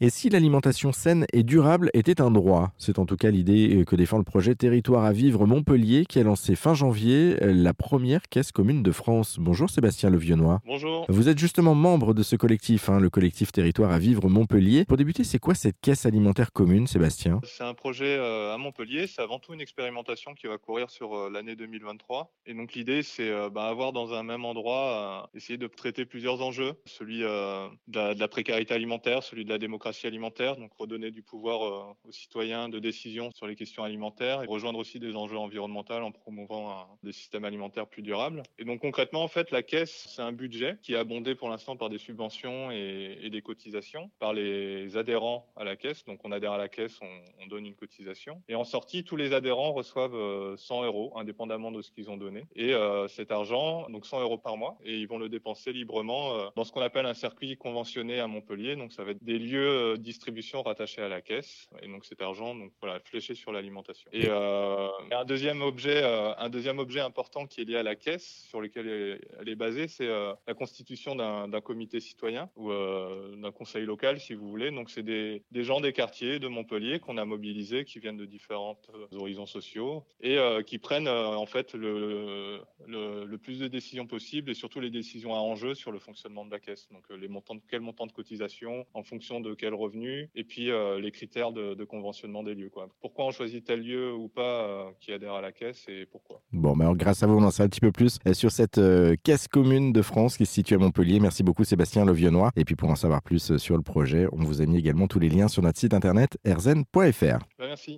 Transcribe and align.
Et 0.00 0.10
si 0.10 0.28
l'alimentation 0.28 0.92
saine 0.92 1.26
et 1.32 1.42
durable 1.42 1.90
était 1.92 2.20
un 2.20 2.30
droit? 2.30 2.70
C'est 2.78 3.00
en 3.00 3.04
tout 3.04 3.16
cas 3.16 3.32
l'idée 3.32 3.84
que 3.84 3.96
défend 3.96 4.18
le 4.18 4.22
projet 4.22 4.54
Territoire 4.54 5.04
à 5.04 5.10
vivre 5.10 5.44
Montpellier 5.44 6.06
qui 6.06 6.20
a 6.20 6.22
lancé 6.22 6.54
fin 6.54 6.72
janvier 6.72 7.36
la 7.40 7.74
première 7.74 8.22
caisse 8.28 8.52
commune 8.52 8.84
de 8.84 8.92
France. 8.92 9.38
Bonjour 9.40 9.68
Sébastien 9.68 10.08
Levionnois. 10.10 10.60
Bonjour. 10.64 11.04
Vous 11.08 11.28
êtes 11.28 11.38
justement 11.38 11.74
membre 11.74 12.14
de 12.14 12.22
ce 12.22 12.36
collectif, 12.36 12.88
hein, 12.88 13.00
le 13.00 13.10
collectif 13.10 13.50
Territoire 13.50 13.90
à 13.90 13.98
vivre 13.98 14.28
Montpellier. 14.28 14.84
Pour 14.84 14.98
débuter, 14.98 15.24
c'est 15.24 15.40
quoi 15.40 15.56
cette 15.56 15.80
caisse 15.80 16.06
alimentaire 16.06 16.52
commune, 16.52 16.86
Sébastien? 16.86 17.40
C'est 17.42 17.64
un 17.64 17.74
projet 17.74 18.18
euh, 18.18 18.54
à 18.54 18.56
Montpellier, 18.56 19.08
c'est 19.08 19.20
avant 19.20 19.40
tout 19.40 19.52
une 19.52 19.60
expérimentation 19.60 20.32
qui 20.34 20.46
va 20.46 20.58
courir 20.58 20.90
sur 20.90 21.16
euh, 21.16 21.28
l'année 21.28 21.56
2023. 21.56 22.32
Et 22.46 22.54
donc 22.54 22.74
l'idée, 22.74 23.02
c'est 23.02 23.30
euh, 23.30 23.50
bah, 23.50 23.66
avoir 23.66 23.92
dans 23.92 24.14
un 24.14 24.22
même 24.22 24.44
endroit, 24.44 25.28
essayer 25.34 25.58
de 25.58 25.66
traiter 25.66 26.04
plusieurs 26.04 26.40
enjeux, 26.40 26.74
celui 26.86 27.18
de 27.18 28.18
la 28.20 28.28
précarité 28.28 28.74
alimentaire, 28.74 29.24
celui 29.24 29.44
de 29.44 29.50
la 29.50 29.58
démocratie 29.58 29.87
alimentaire, 30.04 30.56
donc 30.56 30.72
redonner 30.74 31.10
du 31.10 31.22
pouvoir 31.22 31.62
euh, 31.62 31.94
aux 32.08 32.12
citoyens 32.12 32.68
de 32.68 32.78
décision 32.78 33.30
sur 33.32 33.46
les 33.46 33.56
questions 33.56 33.84
alimentaires 33.84 34.42
et 34.42 34.46
rejoindre 34.46 34.78
aussi 34.78 34.98
des 34.98 35.16
enjeux 35.16 35.38
environnementaux 35.38 35.94
en 35.94 36.12
promouvant 36.12 36.86
des 37.02 37.12
systèmes 37.12 37.44
alimentaires 37.44 37.86
plus 37.86 38.02
durables. 38.02 38.42
Et 38.58 38.64
donc 38.64 38.80
concrètement, 38.80 39.22
en 39.22 39.28
fait, 39.28 39.50
la 39.50 39.62
caisse, 39.62 40.08
c'est 40.08 40.22
un 40.22 40.32
budget 40.32 40.76
qui 40.82 40.94
est 40.94 40.96
abondé 40.96 41.34
pour 41.34 41.48
l'instant 41.48 41.76
par 41.76 41.88
des 41.88 41.98
subventions 41.98 42.70
et, 42.70 43.28
des 43.28 43.42
cotisations 43.42 44.10
par 44.18 44.32
les 44.32 44.96
adhérents 44.96 45.46
à 45.56 45.64
la 45.64 45.76
caisse. 45.76 46.04
Donc 46.06 46.20
on 46.24 46.32
adhère 46.32 46.52
à 46.52 46.58
la 46.58 46.68
caisse, 46.68 46.98
on, 47.02 47.46
donne 47.46 47.64
une 47.64 47.74
cotisation. 47.74 48.42
Et 48.48 48.54
en 48.54 48.64
sortie, 48.64 49.04
tous 49.04 49.16
les 49.16 49.32
adhérents 49.32 49.72
reçoivent 49.72 50.56
100 50.56 50.82
euh, 50.82 50.86
euros, 50.86 51.12
indépendamment 51.16 51.72
de 51.72 51.80
ce 51.80 51.90
qu'ils 51.90 52.10
ont 52.10 52.18
donné. 52.18 52.44
Et 52.54 52.74
euh, 52.74 53.08
cet 53.08 53.32
argent, 53.32 53.88
donc 53.88 54.04
100 54.04 54.20
euros 54.20 54.36
par 54.36 54.58
mois, 54.58 54.76
et 54.84 54.98
ils 54.98 55.08
vont 55.08 55.18
le 55.18 55.30
dépenser 55.30 55.72
librement 55.72 56.50
dans 56.56 56.64
ce 56.64 56.72
qu'on 56.72 56.82
appelle 56.82 57.06
un 57.06 57.14
circuit 57.14 57.56
conventionné 57.56 58.20
à 58.20 58.26
Montpellier. 58.26 58.76
Donc 58.76 58.92
ça 58.92 59.04
va 59.04 59.12
être 59.12 59.24
des 59.24 59.38
lieux 59.38 59.68
euh, 59.78 59.96
distribution 59.96 60.62
rattachée 60.62 61.02
à 61.02 61.08
la 61.08 61.20
caisse. 61.20 61.68
Et 61.82 61.88
donc 61.88 62.04
cet 62.04 62.20
argent, 62.20 62.54
donc 62.54 62.72
voilà, 62.80 63.00
fléché 63.00 63.34
sur 63.34 63.52
l'alimentation. 63.52 64.10
Et 64.12 64.26
euh, 64.28 64.88
un 65.10 65.24
deuxième 65.24 65.62
objet, 65.62 66.02
euh, 66.02 66.34
un 66.36 66.48
deuxième 66.48 66.78
objet 66.78 67.00
important 67.00 67.46
qui 67.46 67.60
est 67.60 67.64
lié 67.64 67.76
à 67.76 67.82
la 67.82 67.96
caisse, 67.96 68.46
sur 68.48 68.60
lequel 68.60 69.20
elle 69.40 69.48
est 69.48 69.54
basée, 69.54 69.88
c'est 69.88 70.06
la 70.06 70.54
constitution 70.54 71.14
d'un 71.14 71.60
comité 71.60 72.00
citoyen 72.00 72.50
ou 72.56 72.70
d'un 72.70 73.52
conseil 73.52 73.84
local, 73.84 74.20
si 74.20 74.34
vous 74.34 74.48
voulez. 74.48 74.70
Donc 74.70 74.90
c'est 74.90 75.02
des, 75.02 75.42
des, 75.50 75.64
gens 75.64 75.80
des 75.80 75.92
quartiers 75.92 76.38
de 76.38 76.48
Montpellier 76.48 76.98
qu'on 77.00 77.16
a 77.18 77.24
mobilisés, 77.24 77.84
qui 77.84 77.98
viennent 77.98 78.16
de 78.16 78.24
différents 78.24 78.78
horizons 79.12 79.46
sociaux 79.46 80.04
et 80.20 80.38
qui 80.66 80.78
prennent 80.78 81.08
en 81.08 81.46
fait 81.46 81.74
le, 81.74 82.60
le, 82.86 83.36
plus 83.38 83.60
de 83.60 83.68
décisions 83.68 84.06
possibles 84.06 84.50
et 84.50 84.54
surtout 84.54 84.80
les 84.80 84.90
décisions 84.90 85.34
à 85.34 85.38
enjeu 85.38 85.74
sur 85.74 85.92
le 85.92 85.98
fonctionnement 85.98 86.44
de 86.44 86.50
la 86.50 86.60
caisse. 86.60 86.88
Donc 86.90 87.04
les 87.10 87.28
montants, 87.28 87.56
quel 87.68 87.80
montant 87.80 88.06
de 88.06 88.12
cotisation 88.12 88.86
en 88.94 89.02
fonction 89.02 89.40
de 89.40 89.54
quel 89.54 89.67
revenu, 89.74 90.30
et 90.34 90.44
puis 90.44 90.70
euh, 90.70 91.00
les 91.00 91.10
critères 91.10 91.52
de, 91.52 91.84
conventionnement 91.84 92.42
des 92.42 92.54
lieux. 92.54 92.70
Quoi. 92.70 92.88
Pourquoi 93.00 93.26
on 93.26 93.30
choisit 93.30 93.64
tel 93.64 93.80
lieu 93.80 94.12
ou 94.12 94.28
pas 94.28 94.66
euh, 94.66 94.90
qui 95.00 95.12
adhère 95.12 95.34
à 95.34 95.40
la 95.40 95.52
caisse 95.52 95.86
et 95.88 96.06
pourquoi? 96.06 96.42
Bon, 96.52 96.76
mais 96.76 96.84
alors, 96.84 96.96
grâce 96.96 97.22
à 97.22 97.26
vous, 97.26 97.38
on 97.38 97.42
en 97.42 97.50
sait 97.50 97.62
un 97.62 97.68
petit 97.68 97.80
peu 97.80 97.92
plus 97.92 98.18
euh, 98.26 98.34
sur 98.34 98.50
cette 98.50 98.80
caisse 99.22 99.48
commune 99.48 99.92
de 99.92 100.02
France 100.02 100.36
qui 100.36 100.46
se 100.46 100.52
situe 100.52 100.74
à 100.74 100.78
Montpellier. 100.78 101.20
Merci 101.20 101.42
beaucoup 101.42 101.64
Sébastien 101.64 102.04
Levionnois. 102.04 102.50
Et 102.56 102.64
puis 102.64 102.76
pour 102.76 102.90
en 102.90 102.96
savoir 102.96 103.22
plus 103.22 103.56
sur 103.56 103.76
le 103.76 103.82
projet, 103.82 104.26
on 104.32 104.44
vous 104.44 104.60
a 104.60 104.66
mis 104.66 104.78
également 104.78 105.06
tous 105.06 105.18
les 105.18 105.28
liens 105.28 105.48
sur 105.48 105.62
notre 105.62 105.78
site 105.78 105.94
internet 105.94 106.38
erzen.fr. 106.44 107.38
Merci. 107.58 107.96